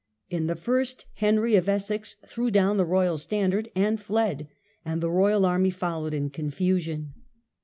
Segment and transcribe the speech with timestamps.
[0.31, 1.81] In the first Henry of Welsh wars.
[1.83, 4.47] Essex threw down the royal standard and fled,
[4.83, 7.13] and the royal army followed in confusion.